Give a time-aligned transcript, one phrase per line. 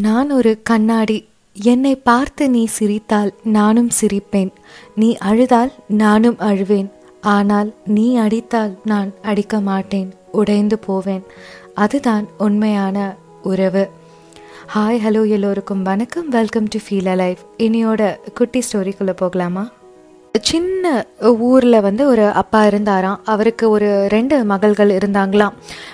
[0.00, 1.26] நான் ஒரு கண்ணாடி.
[1.52, 4.50] என்னை பார்த்து நீ சிரித்தால் நானும் சிரிப்பேன்.
[4.94, 6.90] நீ அழுதால் நானும் அழுவேன்.
[7.20, 10.12] ஆனால் நீ அடித்தால் நான் அடிக்க மாட்டேன்.
[10.32, 11.22] உடைந்து போவேன்.
[11.74, 13.90] அதுதான் உண்மையான உறவு.
[14.74, 16.28] ஹாய் ஹலோ எல்லோருக்கும் வணக்கம்.
[16.28, 19.68] வெல்கம் டு ஃபீல் அலைவ் இனியோட குட்டி ஸ்டோரிக்குள்ளே போகலாமா?
[20.40, 23.20] சின்ன ஊரில் வந்து ஒரு அப்பா இருந்தாராம்.
[23.24, 25.52] அவருக்கு ஒரு ரெண்டு மகள்கள் இருந்தாங்களாம்.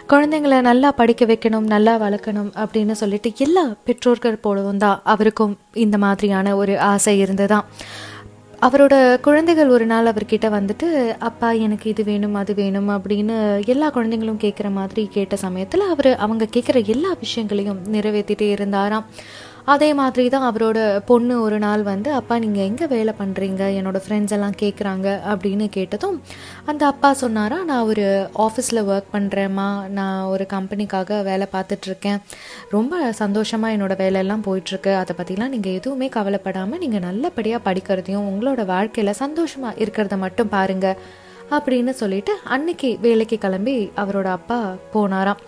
[0.08, 6.56] குழந்தைங்கள நல்லா படிக்க வைக்கணும் நல்லா வளர்க்கணும் அப்படின்னு சொல்லிட்டு எல்லா பெற்றோர்கள் போலவும் தான் அவருக்கும் இந்த மாதிரியான
[6.56, 7.64] ஒரு ஆசை இருந்ததாம்.
[8.60, 14.42] அவரோட குழந்தைகள் ஒரு நாள் அவர்கிட்ட வந்துட்டு அப்பா எனக்கு இது வேணும் அது வேணும் அப்படின்னு எல்லா குழந்தைங்களும்
[14.42, 19.04] கேட்குற மாதிரி கேட்ட சமயத்தில் அவர் அவங்க கேட்குற எல்லா விஷயங்களையும் நிறைவேற்றிட்டே இருந்தாராம்.
[19.64, 24.34] அதே மாதிரி தான் அவரோட பொண்ணு ஒரு நாள் வந்து அப்பா நீங்கள் எங்கே வேலை பண்ணுறீங்க என்னோடய ஃப்ரெண்ட்ஸ்
[24.36, 26.16] எல்லாம் கேட்குறாங்க அப்படின்னு கேட்டதும்
[26.64, 32.20] அந்த அப்பா சொன்னாரா நான் ஒரு ஆஃபீஸில் ஒர்க் பண்ணுறேம்மா நான் ஒரு கம்பெனிக்காக வேலை பார்த்துட்ருக்கேன்.
[32.70, 39.20] ரொம்ப சந்தோஷமாக என்னோடய வேலையெல்லாம் போயிட்டுருக்கு அதை பற்றிலாம் நீங்கள் எதுவுமே கவலைப்படாமல் நீங்கள் நல்லபடியாக படிக்கிறதையும் உங்களோட வாழ்க்கையில்
[39.24, 40.98] சந்தோஷமாக இருக்கிறத மட்டும் பாருங்கள்
[41.50, 44.58] அப்படின்னு சொல்லிட்டு அன்னைக்கு வேலைக்கு கிளம்பி அவரோட அப்பா
[44.94, 45.42] போனாராம்.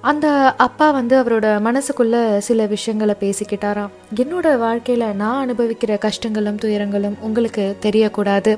[0.00, 3.88] அந்த அப்பா வந்து அவரோட மனசுக்குள்ள சில விஷயங்களை பேசிக்கிட்டாராம்.
[4.16, 8.52] என்னோட வாழ்க்கையில் நான் அனுபவிக்கிற கஷ்டங்களும் துயரங்களும் உங்களுக்கு தெரியக்கூடாது.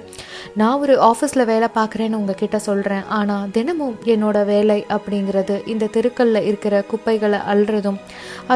[0.60, 6.84] நான் ஒரு ஆஃபீஸில் வேலை பார்க்குறேன்னு உங்ககிட்ட சொல்கிறேன் ஆனால் தினமும் என்னோட வேலை அப்படிங்கிறது இந்த தெருக்களில் இருக்கிற
[6.90, 7.98] குப்பைகளை அள்ளுறதும்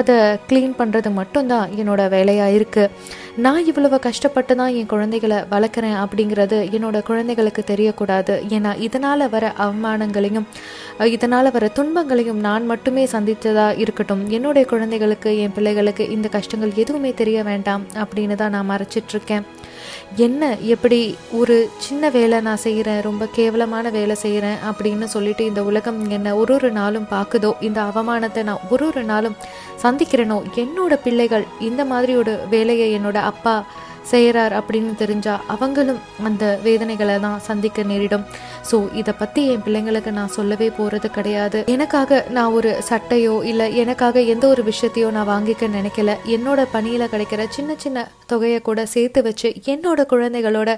[0.01, 0.17] அதை
[0.51, 6.97] க்ளீன் பண்ணுறது மட்டும்தான் என்னோட வேலையாக இருக்குது நான் இவ்வளவு கஷ்டப்பட்டு தான் என் குழந்தைகளை வளர்க்குறேன் அப்படிங்கிறது என்னோட
[7.09, 8.35] குழந்தைகளுக்கு தெரியக்கூடாது.
[8.57, 10.47] ஏன்னா இதனால் வர அவமானங்களையும்
[11.17, 14.25] இதனால் வர துன்பங்களையும் நான் மட்டுமே சந்தித்ததாக இருக்கட்டும்.
[14.39, 19.45] என்னுடைய குழந்தைகளுக்கு என் பிள்ளைகளுக்கு இந்த கஷ்டங்கள் எதுவுமே தெரிய வேண்டாம் அப்படின்னு தான் நான் மறைச்சிட்ருக்கேன்.
[20.17, 20.99] என்ன எப்படி
[21.33, 26.55] ஒரு சின்ன வேலை நான் செய்கிறேன் ரொம்ப கேவலமான வேலை செய்கிறேன் அப்படின்னு சொல்லிட்டு இந்த உலகம் என்ன ஒரு
[26.55, 29.37] ஒரு நாளும் பார்க்குதோ இந்த அவமானத்தை நான் ஒரு ஒரு நாளும்
[29.83, 33.57] சந்திக்கிறேனோ என்னோட பிள்ளைகள் இந்த மாதிரி ஒரு வேலையை என்னோட அப்பா
[34.13, 38.25] செய்கிறார் அப்படின்னு தெரிஞ்சால் அவங்களும் அந்த வேதனைகளை தான் சந்திக்க நேரிடும்.
[38.71, 41.61] ஸோ இதை பற்றி என் பிள்ளைங்களுக்கு நான் சொல்லவே போகிறது கிடையாது.
[41.75, 46.17] எனக்காக நான் ஒரு சட்டையோ இல்லை எனக்காக எந்த ஒரு விஷயத்தையோ நான் வாங்கிக்க நினைக்கல.
[46.37, 50.71] என்னோட பணியில் கிடைக்கிற சின்ன சின்ன தொகையை கூட சேர்த்து வச்சு என்னோட குழந்தைகளோட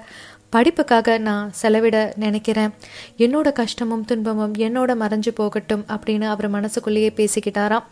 [0.50, 2.70] படிப்புக்காக நான் செலவிட நினைக்கிறேன்.
[3.18, 7.82] என்னோட கஷ்டமும் துன்பமும் என்னோட மறைஞ்சு போகட்டும் அப்படின்னு அவர் மனசுக்குள்ளேயே பேசிக்கிட்டாராம்.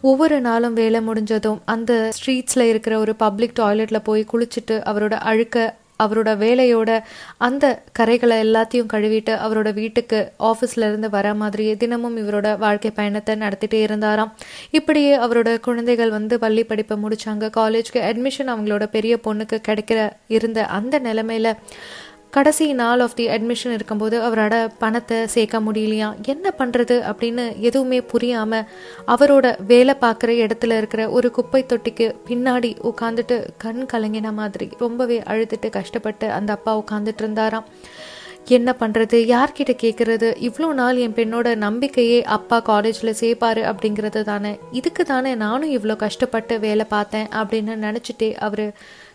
[0.00, 6.30] ஒவ்வொரு நாளும் வேலை முடிஞ்சதும் அந்த ஸ்ட்ரீட்ஸில் இருக்கிற ஒரு பப்ளிக் டாய்லெட்டில் போய் குளிச்சுட்டு அவரோட அழுக்க அவரோட
[6.44, 6.90] வேலையோட
[7.38, 13.80] அந்த கரைகளை எல்லாத்தையும் கழுவிட்டு அவரோட வீட்டுக்கு ஆஃபீஸ்ல இருந்து வர மாதிரியே தினமும் இவரோட வாழ்க்கை பயணத்தை நடத்திட்டே
[13.86, 14.34] இருந்தாராம்.
[14.70, 17.50] இப்படியே அவரோட குழந்தைகள் வந்து பள்ளி படிப்பை முடிச்சாங்க.
[17.56, 21.52] காலேஜ்க்கு அட்மிஷன் அவங்களோட பெரிய பொண்ணுக்கு கிடைக்கிற இருந்த அந்த நிலைமையில
[22.32, 26.06] கடைசி நாள் ஆஃப் தி அட்மிஷன் இருக்கும்போது அவரோட பணத்தை சேர்க்க முடியலையா?
[26.26, 28.64] என்ன பண்ணுறது அப்படின்னு எதுவுமே புரியாமல்
[29.06, 35.70] அவரோட வேலை பார்க்குற இடத்துல இருக்கிற ஒரு குப்பை தொட்டிக்கு பின்னாடி உட்காந்துட்டு கண் கலங்கின மாதிரி ரொம்பவே அழுதுட்டு
[35.70, 37.68] கஷ்டப்பட்டு அந்த அப்பா உட்காந்துட்டு இருந்தாராம்.
[38.48, 44.58] என்ன பண்ணுறது யார்கிட்ட கேட்குறது இவ்வளோ நாள் என் பெண்ணோட நம்பிக்கையே அப்பா காலேஜில் சேர்ப்பார் அப்படிங்கிறது தானே.
[44.70, 48.64] இதுக்கு தானே நானும் இவ்வளோ கஷ்டப்பட்டு வேலை பார்த்தேன் அப்படின்னு நினச்சிட்டே அவர்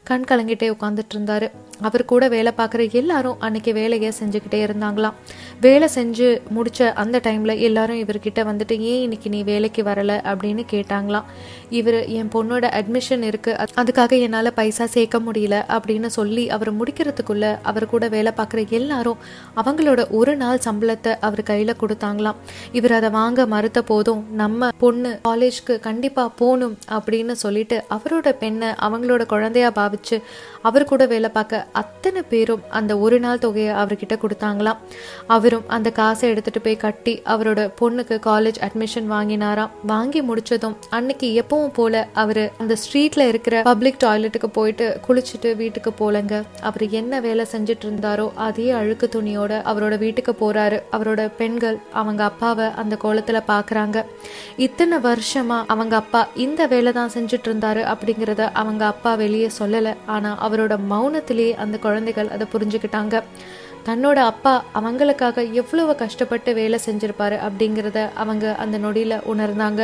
[0.07, 1.47] கண் கலங்கிட்டே உட்காந்துட்டு இருந்தாரு.
[1.81, 5.17] அவர் கூட வேலை பார்க்குற எல்லாரும் அன்னைக்கு வேலையை செஞ்சுக்கிட்டே இருந்தாங்களாம்.
[5.61, 10.15] வேலை செஞ்சு முடித்த அந்த டைமில் எல்லாரும் இவர்கிட்ட வந்துட்டு ஏன் இன்னைக்கு நீ வேலைக்கு வரலை?
[10.31, 11.23] அப்படின்னு கேட்டாங்களாம்.
[11.69, 17.85] இவர் என் பொண்ணோட அட்மிஷன் இருக்குது அதுக்காக என்னால் பைசா சேர்க்க முடியல அப்படின்னு சொல்லி அவர் முடிக்கிறதுக்குள்ள அவர்
[17.85, 19.17] கூட வேலை பார்க்குற எல்லாரும்
[19.55, 22.35] அவங்களோட ஒரு நாள் சம்பளத்தை அவர் கையில் கொடுத்தாங்களாம்.
[22.71, 29.25] இவர் அதை வாங்க மறுத்த போதும் நம்ம பொண்ணு காலேஜ்க்கு கண்டிப்பாக போகணும் அப்படின்னு சொல்லிட்டு அவரோட பெண்ணை அவங்களோட
[29.25, 30.21] குழந்தையா பாவிச்சு
[30.61, 34.81] அவர் கூட வேலை பார்க்க அத்தனை பேரும் அந்த ஒரு நாள் தொகையை அவர்கிட்ட கொடுத்தாங்களாம்.
[35.47, 39.69] அவரும் அந்த காசை எடுத்துட்டு போய் கட்டி அவரோட பொண்ணுக்கு காலேஜ் அட்மிஷன் வாங்கினாராம்.
[39.91, 46.33] வாங்கி முடிச்சதும் அன்னைக்கு எப்பவும் போல அவரு அந்த ஸ்ட்ரீட்ல இருக்கிற பப்ளிக் டாய்லெட்டுக்கு போயிட்டு குளிச்சுட்டு வீட்டுக்கு போலங்க.
[46.69, 50.79] அவர் என்ன வேலை செஞ்சுட்டு இருந்தாரோ அதே அழுக்கு துணியோட அவரோட வீட்டுக்கு போறாரு.
[50.97, 54.03] அவரோட பெண்கள் அவங்க அப்பாவை அந்த கோலத்துல பாக்குறாங்க.
[54.67, 59.95] இத்தனை வருஷமா அவங்க அப்பா இந்த வேலை தான் செஞ்சுட்டு இருந்தாரு அப்படிங்கிறத அவங்க அப்பா வெளியே சொல்லல.
[60.17, 63.23] ஆனா அவரோட மௌனத்திலேயே அந்த குழந்தைகள் அதை புரிஞ்சுக்கிட்டாங்க.
[63.87, 69.81] தன்னோட அப்பா அவங்களுக்காக எவ்வளவு கஷ்டப்பட்டு வேலை செஞ்சிருப்பாரு அப்படிங்கிறத அவங்க அந்த நொடியில் உணர்ந்தாங்க.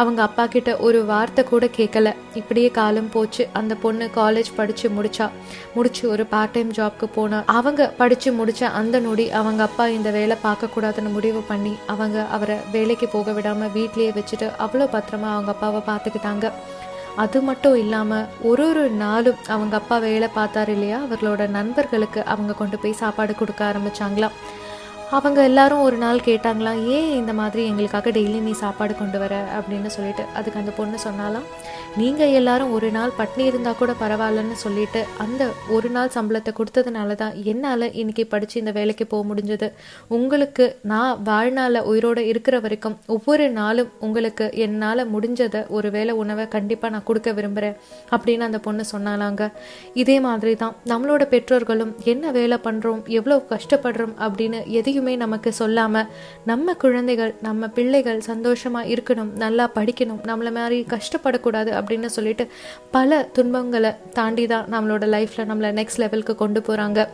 [0.00, 2.08] அவங்க அப்பா கிட்ட ஒரு வார்த்தை கூட கேட்கல
[2.40, 3.44] இப்படியே காலம் போச்சு.
[3.52, 5.28] அந்த பொண்ணு காலேஜ் படிச்சு முடிச்சா.
[5.74, 7.38] முடிச்சு ஒரு பார்ட் டைம் ஜாப்க்கு போனா.
[7.58, 13.08] அவங்க படிச்சு முடிச்ச அந்த நொடி அவங்க அப்பா இந்த வேலை பார்க்கக்கூடாதுன்னு முடிவு பண்ணி அவங்க அவரை வேலைக்கு
[13.08, 16.46] போக விடாம வீட்லயே வச்சுட்டு அவ்வளோ பத்திரமா அவங்க அப்பாவை பார்த்துக்கிட்டாங்க.
[17.22, 20.98] அது மட்டும் இல்லாமல் ஒரு ஒரு நாளும் அவங்க அப்பா வேலை பார்த்தாரு இல்லையா?
[21.04, 24.36] அவர்களோட நண்பர்களுக்கு அவங்க கொண்டு போய் சாப்பாடு கொடுக்க ஆரம்பிச்சாங்களாம்.
[25.10, 29.34] அவங்க எல்லாரும் ஒரு நாள் கேட்டாங்களாம் ஏன் இந்த மாதிரி எங்களுக்காக டெய்லி நீ சாப்பாடு கொண்டு வர?
[29.58, 31.46] அப்படின்னு சொல்லிட்டு அதுக்கு அந்த பொண்ணு சொன்னாலாம்
[31.96, 37.32] நீங்கள் எல்லாரும் ஒரு நாள் பட்னி இருந்தால் கூட பரவாயில்லன்னு சொல்லிட்டு அந்த ஒரு நாள் சம்பளத்தை கொடுத்ததுனால தான்
[37.42, 39.68] என்னால் இன்னைக்கு படித்து இந்த வேலைக்கு போக முடிஞ்சது.
[40.08, 46.92] உங்களுக்கு நான் வாழ்நாளில் உயிரோடு இருக்கிற வரைக்கும் ஒவ்வொரு நாளும் உங்களுக்கு என்னால் முடிஞ்சதை ஒரு வேளை உணவை கண்டிப்பாக
[46.92, 47.76] நான் கொடுக்க விரும்புகிறேன்
[48.10, 49.52] அப்படின்னு அந்த பொண்ணு சொன்னாலாங்க.
[49.94, 56.08] இதே மாதிரி தான் நம்மளோட பெற்றோர்களும் என்ன வேலை பண்ணுறோம் எவ்வளோ கஷ்டப்படுறோம் அப்படின்னு எதையும் நமக்கு சொல்லாமல்
[56.44, 62.46] நம்ம குழந்தைகள் நம்ம பிள்ளைகள் சந்தோஷமாக இருக்கணும் நல்லா படிக்கணும் நம்மளை மாதிரி கஷ்டப்படக்கூடாது அப்படின்னு சொல்லிட்டு
[62.90, 67.08] பல துன்பங்களை தாண்டி தான் நம்மளோட லைஃப்பில் நம்மளை நெக்ஸ்ட் லெவலுக்கு கொண்டு போகிறாங்க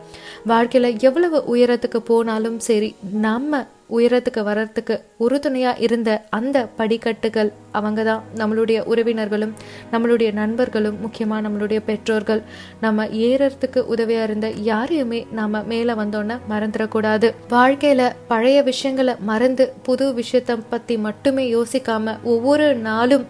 [0.45, 2.91] வாழ்க்கையில் எவ்வளவு உயரத்துக்கு போனாலும் சரி
[3.21, 4.95] நம்ம உயரத்துக்கு வர்றதுக்கு
[5.25, 9.53] உறுதுணையாக இருந்த அந்த படிக்கட்டுகள் அவங்க தான் நம்மளுடைய உறவினர்களும்
[9.93, 12.41] நம்மளுடைய நண்பர்களும் முக்கியமாக நம்மளுடைய பெற்றோர்கள்.
[12.81, 17.29] நம்ம ஏறத்துக்கு உதவியாக இருந்த யாரையுமே நாம் மேலே வந்தோன்னே மறந்துடக்கூடாது.
[17.55, 23.25] வாழ்க்கையில் பழைய விஷயங்களை மறந்து புது விஷயத்தை பற்றி மட்டுமே யோசிக்காமல் ஒவ்வொரு நாளும்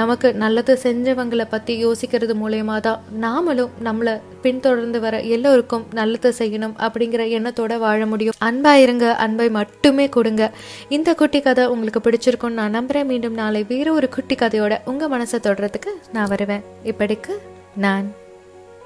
[0.00, 7.22] நமக்கு நல்லது செஞ்சவங்களை பற்றி யோசிக்கிறது மூலயமா தான் நாமளும் நம்மளை பின்தொடர்ந்து வர எல்லோருக்கும் நல்லது செய்யணும் அப்படிங்கிற
[7.38, 8.36] எண்ணத்தோட வாழ முடியும்.
[8.48, 10.50] அன்பா இருங்க அன்பை மட்டும் கொடுங்க.
[10.88, 13.04] இந்த குட்டி கதை உங்களுக்கு பிடிச்சிருக்கும்னு நான் நம்புறேன்.
[13.04, 16.62] மீண்டும் நாளை வேற ஒரு குட்டி கதையோட உங்க மனசை தொடுறதுக்கு நான் வருவேன்.
[16.84, 17.34] இப்படிக்கு
[17.76, 18.12] நான்